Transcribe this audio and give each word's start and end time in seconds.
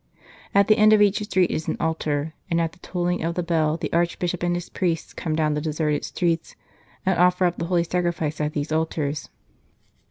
At 0.55 0.67
the 0.67 0.79
end 0.79 0.93
of 0.93 1.01
each 1.03 1.21
street 1.21 1.51
is 1.51 1.67
an 1.67 1.77
altar, 1.79 2.33
and 2.49 2.59
at 2.59 2.71
the 2.71 2.79
tolling 2.79 3.23
of 3.23 3.35
the 3.35 3.43
bell 3.43 3.77
the 3.77 3.93
Archbishop 3.93 4.41
and 4.41 4.55
his 4.55 4.67
priests 4.67 5.13
come 5.13 5.35
down 5.35 5.53
the 5.53 5.61
deserted 5.61 6.03
streets 6.05 6.55
and 7.05 7.19
offer 7.19 7.45
up 7.45 7.57
the 7.59 7.65
Holy 7.67 7.83
Sacrifice 7.83 8.41
at 8.41 8.53
these 8.53 8.71
altars. 8.71 9.29